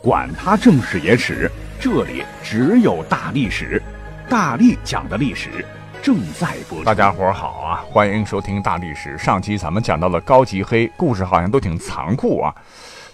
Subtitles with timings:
[0.00, 3.82] 管他正史野史，这里只有大历史，
[4.28, 5.64] 大力讲的历史
[6.00, 6.84] 正在播。
[6.84, 9.18] 大家伙好啊，欢迎收听大历史。
[9.18, 12.54] 上期咱们讲到了高级黑，故事好像都挺残酷啊。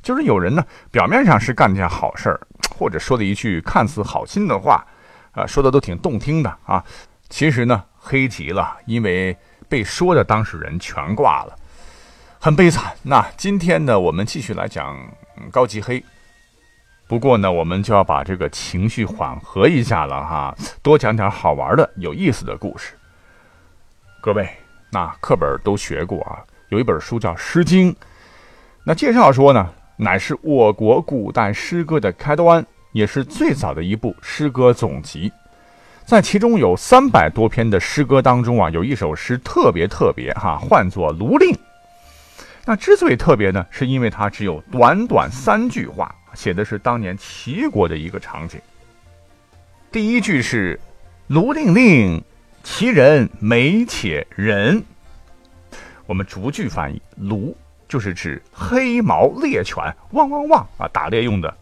[0.03, 2.41] 就是有人呢，表面上是干件好事儿，
[2.77, 4.85] 或者说了一句看似好心的话，
[5.33, 6.85] 啊，说的都挺动听的啊。
[7.31, 9.35] 其实呢，黑极了，因为
[9.71, 11.57] 被说的当事人全挂了，
[12.39, 12.93] 很悲惨。
[13.03, 14.95] 那今天呢，我们继续来讲
[15.51, 16.05] 高级黑。
[17.15, 22.95] 不过呢，我们就要把这个情绪缓和一下了哈，多讲点好玩的、有意思的故事。
[24.21, 24.49] 各位，
[24.91, 27.93] 那课本都学过啊，有一本书叫《诗经》，
[28.85, 35.31] 那介绍说呢，乃是我国古代诗歌的开端，也是最早的一部诗歌总集。
[36.05, 41.53] 在其中有三百多篇的诗歌当中啊，有一首诗特别特别哈，唤作《卢令》。
[42.65, 46.13] 那之所以特别呢，是因为它只有短短三句话。
[46.35, 48.61] 写的是当年齐国的一个场景。
[49.91, 50.79] 第一句是
[51.29, 52.23] “卢令令，
[52.63, 54.83] 其人美且仁”。
[56.07, 57.57] 我们逐句翻译，“卢”
[57.89, 61.57] 就是指黑毛猎犬，汪汪汪啊，打猎用的。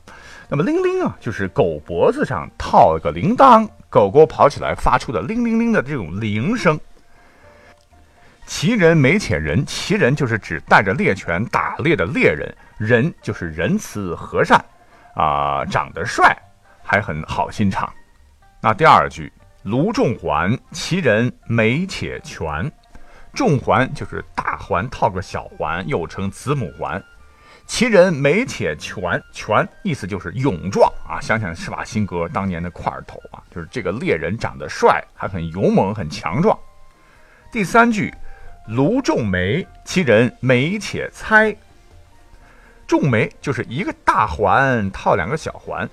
[0.48, 6.78] 那么“铃铃”啊，就是狗脖子上套了个铃铛，狗狗跑起来发出的“铃铃铃”的这种铃声。
[8.62, 12.48] 其人美且仁，其人就是指带着猎犬打猎的猎人。
[12.78, 14.64] 人就是仁慈和善，
[15.16, 16.32] 啊，长得帅，
[16.80, 17.92] 还很好心肠。
[18.60, 19.32] 那第二句，
[19.64, 22.70] 卢仲环，其人美且全。
[23.34, 27.02] 仲环就是大环套个小环，又称子母环。
[27.66, 31.18] 其人美且全，全意思就是勇壮啊。
[31.20, 36.56] 想想施瓦辛格当年的块头啊，就是这个猎人长得帅，还很勇猛，很强壮。
[37.50, 38.10] 第三句，
[38.68, 41.54] 卢仲眉，其人美且猜。
[42.86, 45.88] 仲眉就是一个大环套两个小环，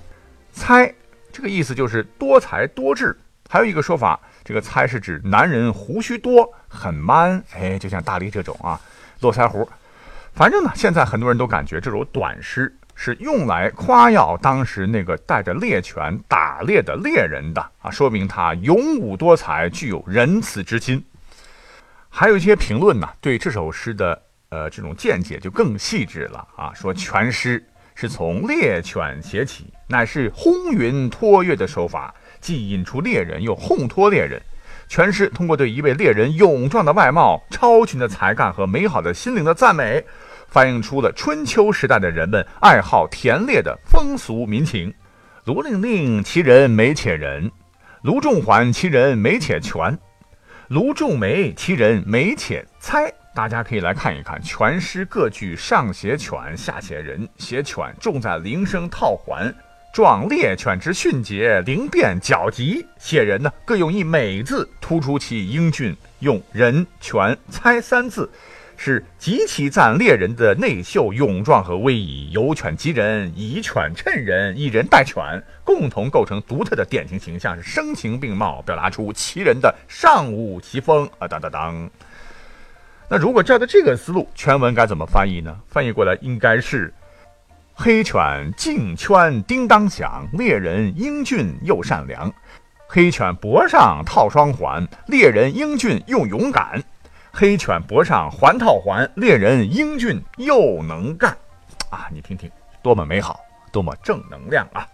[0.51, 0.93] 猜
[1.31, 3.17] 这个意思就是多才多智。
[3.49, 8.79] 还有一个说法，这个猜是指男人胡须多，很 man，哎，就像大力这种啊，
[9.21, 9.67] 络腮胡。
[10.33, 21.03] 反正呢，现在很多人都感觉这首短诗是用来夸耀当时那个带着猎犬打猎的猎人的啊，说明他勇武多才，具有仁慈之心。
[22.09, 24.21] 还有一些评论呢，对这首诗的。
[24.51, 26.73] 呃，这种见解就更细致了啊！
[26.73, 32.11] 说全诗是从猎犬写起，乃是轰云托月的手法，
[32.41, 34.41] 既引出猎人，又烘托猎人。
[34.87, 40.03] 全诗通过对一位猎人勇壮的外貌、超群的才干和美好的心灵的赞美，
[40.47, 44.91] 反映出了春秋时代的人们爱好田猎的风俗民情。
[45.45, 47.51] 卢令令其人美且仁，
[48.01, 49.95] 卢仲环其人美且全，
[50.69, 53.11] 卢仲梅其人美且猜。
[53.33, 59.51] 大家可以来看一看，全诗各句上写犬，下写人，写犬重在铃声套环，
[59.91, 68.29] 壮猎犬之迅捷灵便矫疾；写人呢，各用一美字突出其英俊，用人、犬、猜三字，
[68.81, 72.31] 是极其赞猎人的内秀勇壮和威仪。
[72.31, 75.21] 有犬及人，以犬衬人，以人代犬，
[75.65, 81.27] 共同构成独特的典型形象，是声情并茂，表达出其人的尚武奇风啊！
[81.27, 81.89] 当当当。
[83.09, 85.53] 那如果照着这个思路，全文该怎么翻译呢？
[85.67, 86.93] 翻译过来应该是：
[87.73, 92.31] 黑犬颈圈叮当响，猎人英俊又善良；
[92.87, 96.79] 黑犬脖上套双环，猎人英俊又勇敢；
[97.31, 101.37] 黑犬脖上环套环，猎人英俊又能干。
[101.89, 102.49] 啊，你听听，
[102.81, 103.39] 多么美好，
[103.71, 104.85] 多么正能量啊！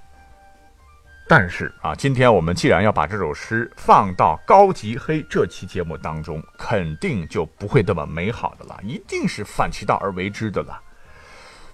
[1.28, 10.80] 但是啊，今天我们既然要把这首诗放到高级黑这期节目当中，肯定就不会那么美好的了，一定是反其道而为之的了。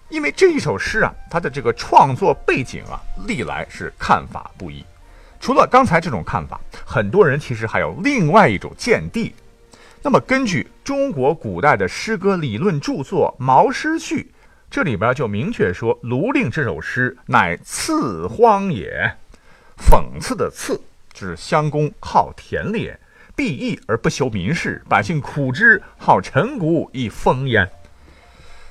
[0.10, 4.86] 因为这一首诗啊，它的这个创作背景啊，历来是看法不一。
[5.40, 9.34] 除了刚才这种看法，很多人其实还有另外一种见地。
[10.04, 14.24] 那么，根据中国古代的诗歌理论著作《毛诗序》，
[14.70, 19.16] 这里边就明确说，《卢令》这首诗乃次荒也。
[19.78, 20.82] 讽刺的刺，
[21.14, 23.00] 指襄公好田猎，
[23.36, 27.70] 避役而不修民事，百姓苦之，好陈谷以丰焉。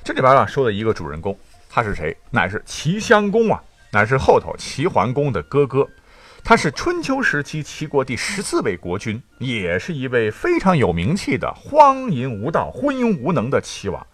[0.03, 1.37] 这里边啊说的一个主人公，
[1.69, 2.15] 他是谁？
[2.29, 5.87] 乃是齐襄公啊，乃是后头齐桓公的哥哥。
[6.43, 14.05] 他是春秋时期齐国第十四位国君，也是一位非常有名气的荒淫无道、昏庸无能的齐王。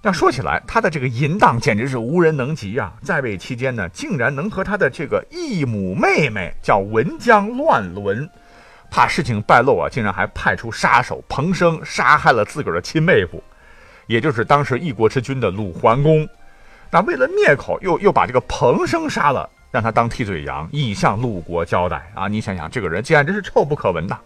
[0.00, 2.92] 那说起来，他的这个淫荡简直是无人能及啊！
[3.02, 8.28] 在位期间呢，竟然能和他的这个异母妹妹叫文姜乱伦。
[8.90, 13.42] 怕事情败露啊，竟然还派出杀手彭生杀害了自个儿的亲妹夫，
[14.06, 16.28] 也就是当时一国之君的鲁桓公。
[16.90, 22.26] 那为了灭口，又又把这个彭生杀了，让他当替罪羊，以向鲁国交代啊！
[22.26, 24.18] 你想想，这个人简直是臭不可闻呐！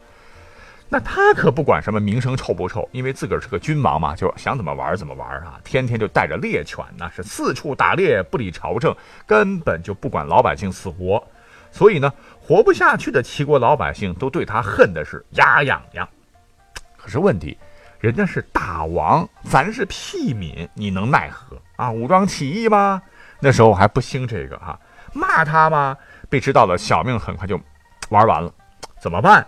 [0.88, 5.58] 那他可不管什么名声臭不臭，因为自个儿是个君王嘛，就想怎么玩怎么玩啊！
[5.64, 8.94] 天天就带着猎犬呢，是四处打猎，不理朝政，
[9.26, 11.22] 根本就不管老百姓死活。
[11.70, 16.06] 所以呢，活不下去的齐国老百姓都对他恨的是牙痒痒。
[16.96, 17.56] 可是问题，
[17.98, 21.90] 人家是大王，咱是屁民，你能奈何啊？
[21.90, 23.00] 武装起义吗？
[23.40, 24.78] 那时候还不兴这个哈，
[25.12, 25.96] 骂他吗？
[26.28, 27.60] 被知道了，小命很快就
[28.10, 28.52] 玩完了。
[29.00, 29.46] 怎么办？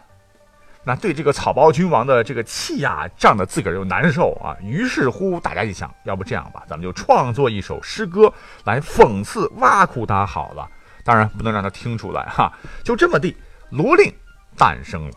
[0.86, 4.54] 那对这个草包君王的这个气呀，胀得自个儿又难受啊。
[4.60, 8.30] 于是乎，大家一想，要不这样吧，咱们就创作一首诗歌
[8.64, 10.68] 来讽刺挖苦他好了。
[11.02, 12.52] 当然不能让他听出来哈，
[12.82, 13.34] 就这么地，
[13.70, 14.12] 罗令
[14.58, 15.16] 诞生了。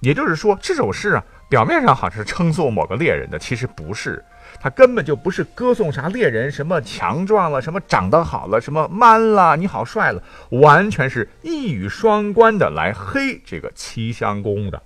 [0.00, 4.24] 也就是说，这首诗啊，表面上好像是称颂某个猎人的，其实不是，
[4.66, 10.20] 他根本就不是歌颂啥猎人，什么强壮了，什么长得好了，什么 man 了，你好帅了，
[10.50, 14.82] 完全是一语双关的来黑这个齐襄公的。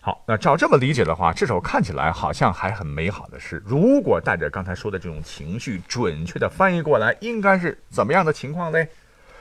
[0.00, 8.82] 好，那照这么理解的话，这首看起来好像还很美好的诗，如果带着刚才说的这种情绪，准确的翻译过来，应该是怎么样的情况呢？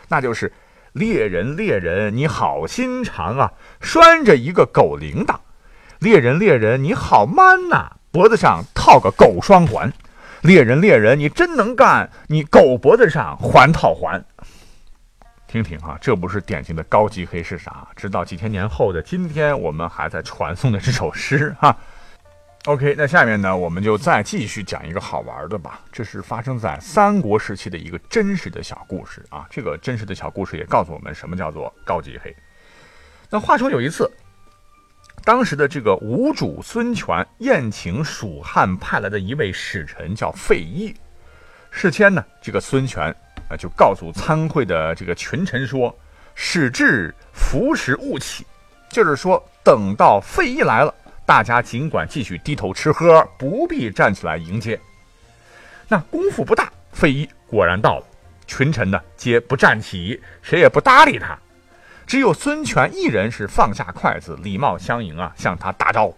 [0.10, 0.52] 那就是
[0.92, 5.38] 猎人，猎人，你好心肠啊，拴着一个狗铃铛。
[6.00, 9.92] 猎人，猎人，你好 man 呐，脖子上套个狗双环。
[10.44, 14.24] 猎人，猎人，你真能干，你狗脖子上环套环。
[15.48, 17.88] 听听哈，这不是典型的高级黑是啥？
[17.96, 21.76] 直到几千年后的今天，我们还在传颂的这首诗哈。
[22.66, 25.80] OK，那下面呢，我们就再继续讲一个好玩的吧。
[25.92, 29.48] 这是发生在三国时期的一个真实的小故事啊。
[29.50, 32.36] 这个真实的小故事也告诉我们什么叫做高级黑。
[33.32, 34.12] 那话说有一次，
[35.26, 40.96] 当时的这个吴主孙权宴请蜀汉派来的一位使臣叫费祎。
[41.72, 43.14] 事先呢，这个孙权
[43.50, 45.94] 啊就告诉参会的这个群臣说
[46.36, 48.46] ：“使至扶持勿起。”
[48.88, 50.94] 就是说，等到费祎来了。
[51.26, 54.80] 大家尽管继续低头吃喝，不必站起来迎接。
[55.88, 58.06] 那功夫不大，费祎果然到了。
[58.46, 61.36] 群臣呢，皆不站起，谁也不搭理他。
[62.06, 66.16] 只有孙权一人是放下筷子，礼貌相迎啊，向他打招呼。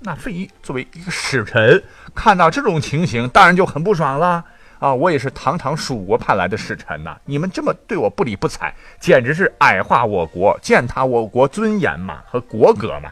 [0.00, 1.82] 那费祎作为一个使臣，
[2.14, 4.44] 看到这种情形，当然就很不爽了
[4.78, 4.92] 啊！
[4.92, 13.10] 我也是堂堂蜀国派来的使臣呐，你们这么对我不理不睬，简直是矮化我国，践踏我国尊严嘛和国格嘛！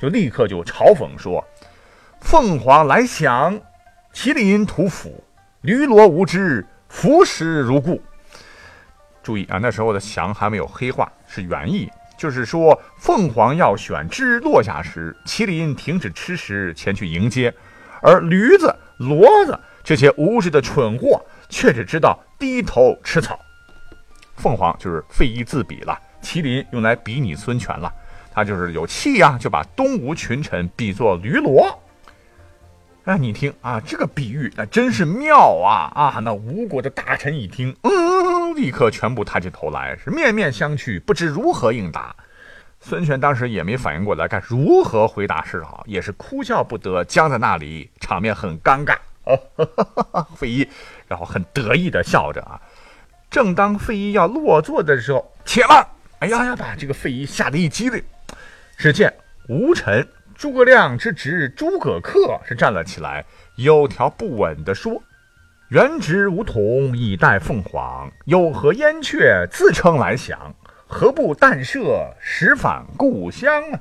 [0.00, 1.42] 就立刻就嘲讽说
[2.20, 3.60] ：“凤凰来降，
[4.12, 5.22] 麒麟屠虎，
[5.60, 8.02] 驴骡无知，伏食如故。”
[9.24, 17.52] 注意啊，那时候的“翔”还没有黑化，是原意，就是说凤凰要选枝落下时，麒麟停止吃食前去迎接，
[18.02, 23.40] 而驴子、骡子这些无知的蠢货却只知道低头吃草。
[24.36, 27.92] 凤凰就是费祎自比了，麒麟用来比拟孙权了。
[28.32, 31.72] 他就是有气呀，就把东吴群臣比作驴骡。
[33.04, 36.18] 哎，你听啊，这个比喻那真是妙啊啊！
[36.20, 37.90] 那吴国的大臣一听，嗯，
[38.54, 42.14] 立刻全部抬起头来，是面面相觑，不知如何应答。
[42.80, 48.96] 孙权当时也没反应过来该如何回答是好，也是哭笑不得，僵在那里，场面很尴尬。
[50.36, 50.68] 费祎，
[51.08, 52.60] 然后很得意的笑着啊。
[53.30, 55.86] 正当费祎要落座的时候，且慢！
[56.18, 58.02] 哎呀呀，把这个费祎吓得一激灵。
[58.76, 59.12] 只见
[59.48, 63.24] 吴臣诸葛亮之侄诸葛恪是站了起来，
[63.56, 65.02] 有条不紊的说
[65.68, 70.54] ：“原植梧桐以待凤凰，有何燕雀自称来降？
[70.86, 73.80] 何不弹射使返故乡呢？”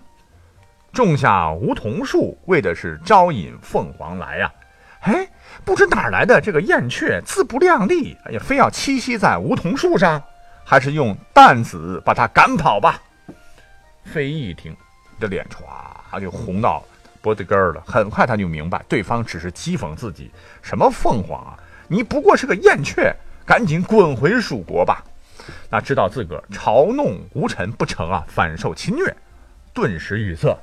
[0.94, 4.52] 种下梧桐树，为的是招引凤凰来呀。
[5.02, 5.28] 哎，
[5.66, 10.24] 不知哪来的这个燕雀，自不量力，也非要栖息在梧桐树上，
[10.63, 13.02] 还是用弹子把它赶跑吧？
[14.06, 14.75] 费祎一听。
[15.20, 16.84] 这脸唰就红到
[17.22, 17.84] 脖子根儿了。
[17.86, 20.32] 很快他就明白，对方只是讥讽自己。
[20.62, 25.04] 什么凤凰啊，你不过是个燕雀，赶紧滚回蜀国吧！
[25.70, 29.16] 那知道自个儿嘲弄吴臣不成啊，反受侵略，
[29.74, 30.58] 顿时语塞。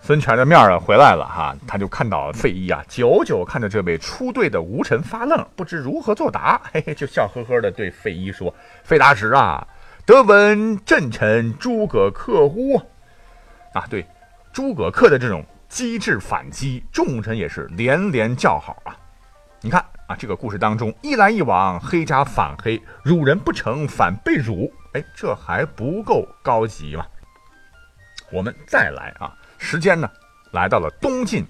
[0.00, 8.54] 孙权的面儿回来了哈，他就看到费祎啊，久久看着这位出队的吴臣发愣，不知如何作答，嘿嘿，就笑呵呵的对费祎说
[8.84, 9.66] ：“费大使啊。”
[10.06, 12.76] 得闻朕臣诸葛恪乎？
[13.72, 14.06] 啊，对，
[14.52, 18.94] 诸葛恪的这种机智反击，众臣也是连连叫好啊。
[19.64, 27.06] 你看啊，这个故事当中一来一往，黑加反黑，辱人不成反被辱，哎，这还不够高级吗？
[28.30, 30.06] 我们再来啊，时间呢
[30.52, 31.46] 来到了东晋，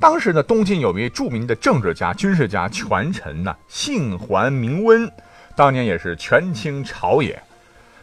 [0.00, 5.06] 当时呢东晋有位著名的政治家、军事家、权臣呢，姓桓名温，
[5.54, 7.38] 当年也是权倾朝野。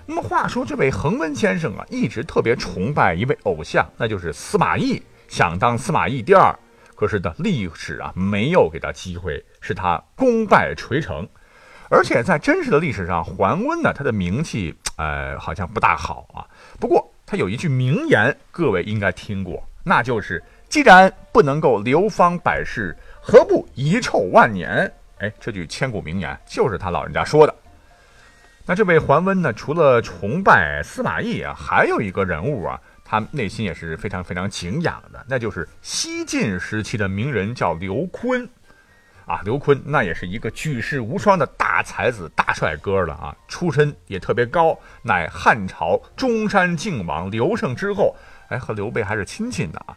[0.06, 6.56] 那么话说这位桓温先生啊，一直特别崇拜一位偶像，那就是司马懿，想当司马懿第二。
[6.96, 11.28] 可是呢，历史啊没有给他机会，是他功败垂成。
[11.90, 16.42] 而且在真实的历史上，桓温呢，他的名气，呃，好像不大好啊。
[16.80, 27.54] 不过他有一句名言，各位应该听过，那就是“既然不能够流芳百世，何不遗臭万年？”哎，这句千古名言就是他老人家说的。
[28.66, 32.82] 那这位桓温呢，除了崇拜司马懿啊，还有一个人物啊。
[33.08, 38.50] 他内心也是非常非常敬仰的，那就是西晋时期的名人，叫刘琨，
[39.28, 48.16] 啊，刘琨那也是一个举世无双的大才子、大帅哥了啊，出身也特别高，乃汉朝中山靖王刘胜之后，
[48.50, 49.96] 哎，和刘备还是亲戚的啊。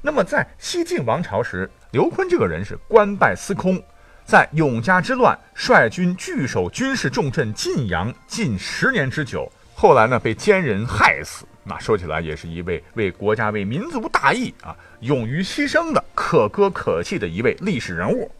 [0.00, 3.82] 那么在西晋王朝时，刘琨这个人是官拜司空，
[4.24, 11.44] 在永嘉之乱率军据守军事重镇晋阳近十年之久，后来呢被奸人害死。
[11.68, 18.30] 那说起来也是一位为国家、为民族大义啊，勇于牺牲的可歌可泣的一位历史人物。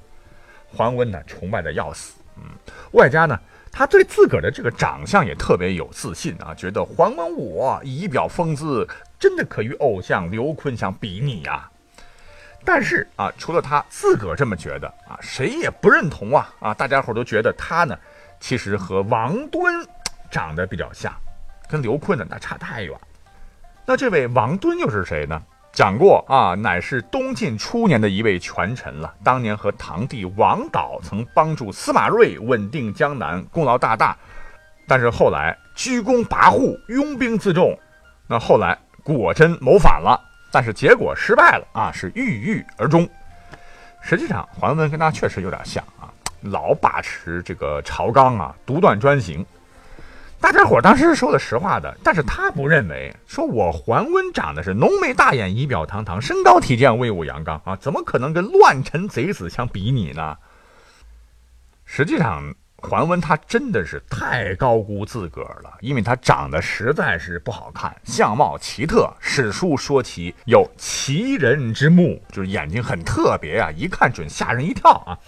[0.68, 2.42] 桓温呢，崇拜的要死，嗯，
[2.92, 3.36] 外加呢，
[3.72, 8.86] 他对自个儿的这个长相也特别有自信啊，觉得桓温我仪表风姿
[9.18, 11.68] 真的可与偶像刘琨相比拟呀。
[12.64, 17.98] 但是啊，除了他自个儿这么觉得啊，谁也不认同啊啊，大家伙都觉得他呢，
[18.38, 19.62] 其实和王敦
[20.30, 21.12] 长得比较像，
[21.68, 22.96] 跟刘琨呢那差太远。
[23.88, 25.40] 那这位王敦又是谁呢？
[25.72, 29.14] 讲过啊，乃是东晋初年的一位权臣了。
[29.22, 34.16] 当年和堂弟王导曾帮助司马睿稳定江南，功劳大大。
[34.88, 37.78] 但是后来居功跋扈，拥兵自重，
[38.26, 43.08] 那后来果真谋反了，但是结果失败了啊，是郁郁而终。
[44.00, 49.46] 实际上，桓温跟他确实有点像啊，老把持这个朝纲啊，独断专行。
[50.40, 60.36] 大家伙当时是说的实话的，但是他不认为，说我桓温长得是浓眉大眼、仪表堂堂、身高体健、威武阳刚啊，怎么可能跟乱臣贼子相比拟呢？
[61.84, 69.12] 实际上，桓温他真的是太高估自个儿了，因为他长得实在是不好看，相貌奇特。
[69.18, 75.18] 史书说其有奇人之目，就是眼睛很特别啊，一看准吓人一跳啊。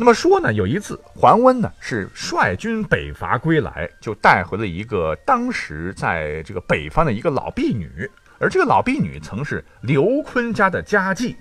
[0.00, 11.36] 那么说呢，有一次桓温呢是率军北伐归来，就带回了一个当时在这个北方的一个老婢女，而这个老婢女曾是刘坤家的家妓。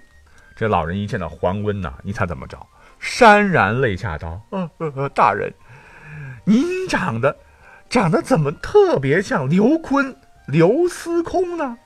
[0.57, 2.59] 这老人一见到桓温呢，你猜怎么着？
[3.01, 5.53] 潸然泪下道：“呃呃，大人，
[6.43, 7.33] 您长得
[7.89, 10.13] 长得怎么特别像刘坤、
[10.47, 11.77] 刘司空呢？”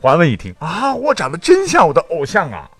[0.00, 2.70] 桓温一听啊，我长得真像我的偶像啊！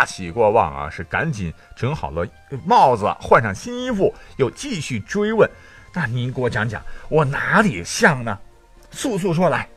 [0.00, 2.26] 大喜过望啊，是赶紧整好了
[2.64, 5.46] 帽子，换上新衣服，又继续追问
[5.92, 8.38] ：“那您给我讲讲，我哪里像呢？
[8.90, 9.68] 速速说来。”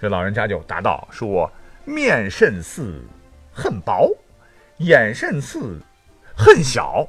[0.00, 1.52] 这老人家就答道：“说
[1.84, 3.04] 面甚似，
[3.52, 4.08] 恨薄；
[4.78, 5.78] 眼甚似，
[6.34, 7.06] 恨小；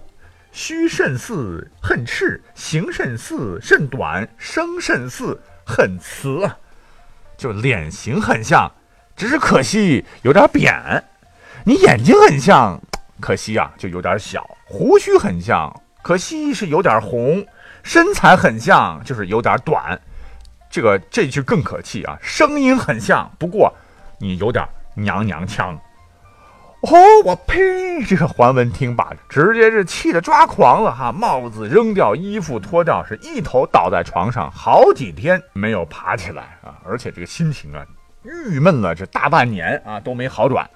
[0.52, 6.46] 须甚似，恨赤；形甚似，甚短；声甚似，很慈。
[7.38, 8.70] 就脸型很像，
[9.16, 11.02] 只是可惜有点扁。”
[11.68, 12.80] 你眼睛很像，
[13.20, 17.44] 可惜啊，就有点小；胡须很像，可惜是有点红；
[17.82, 20.00] 身材很像，就是有点短。
[20.70, 22.16] 这个这句更可气啊！
[22.22, 23.74] 声音很像，不过
[24.20, 25.76] 你有点娘娘腔。
[26.82, 28.04] 哦，我呸！
[28.06, 36.78] 这个桓温听罢，直接是气得抓狂了哈，帽子扔掉，衣服脱掉，是一头倒在床上，好几天没有爬起来啊！
[36.86, 37.84] 而且这个心情啊，
[38.22, 40.70] 郁闷了这大半年啊，都没好转。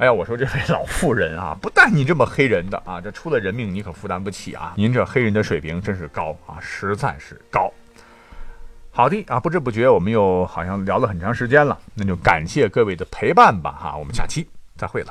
[0.00, 4.72] 哎呀，我说这位老妇人啊，不但你这么黑人的啊，这出了人命你可负担不起啊！
[4.74, 7.70] 您这黑人的水平真是高啊，实在是高。
[8.90, 15.08] 好的啊，不知不觉我们又好像聊了很长时间了，那就感谢各位的陪伴吧哈，我们下期再会了。